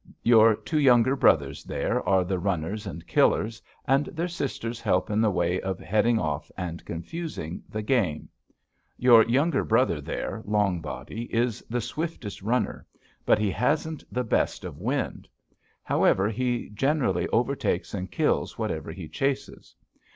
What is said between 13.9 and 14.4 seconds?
the